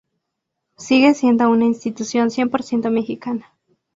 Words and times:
Sigue 0.77 1.13
siendo 1.13 1.47
una 1.51 1.65
institución 1.65 2.31
cien 2.31 2.49
por 2.49 2.63
ciento 2.63 2.89
mexicana. 2.89 3.53